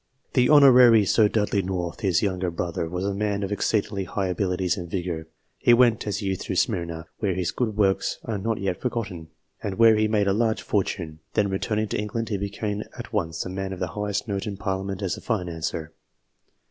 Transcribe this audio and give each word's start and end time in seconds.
'*' 0.19 0.33
The 0.33 0.49
Hon. 0.49 1.05
Sir 1.05 1.27
Dudley 1.29 1.61
North, 1.61 1.99
his 1.99 2.23
younger 2.23 2.49
brother, 2.49 2.89
was 2.89 3.05
a 3.05 3.13
man 3.13 3.43
of 3.43 3.51
exceedingly 3.51 4.05
high 4.05 4.29
abilities 4.29 4.75
and 4.75 4.89
vigour. 4.89 5.27
He 5.59 5.75
went 5.75 6.07
as 6.07 6.23
a 6.23 6.25
youth 6.25 6.41
to 6.45 6.55
Smyrna, 6.55 7.05
where 7.19 7.35
his 7.35 7.51
good 7.51 7.77
works 7.77 8.17
are 8.25 8.39
not 8.39 8.57
yet 8.59 8.81
forgotten, 8.81 9.27
and 9.61 9.77
where 9.77 9.95
he 9.95 10.07
made 10.07 10.25
a 10.25 10.33
large 10.33 10.63
fortune; 10.63 11.19
then, 11.35 11.51
returning 11.51 11.87
to 11.89 11.99
England, 11.99 12.29
he 12.29 12.37
became 12.39 12.81
at 12.97 13.13
once 13.13 13.45
a 13.45 13.49
man 13.49 13.73
of 13.73 13.79
the 13.79 13.89
highest 13.89 14.27
note 14.27 14.47
in 14.47 14.57
Parliament 14.57 15.03
as 15.03 15.17
a 15.17 15.21
financier. 15.21 15.93